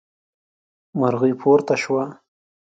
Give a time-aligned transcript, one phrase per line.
[0.99, 2.03] مرغۍ پورته شوه.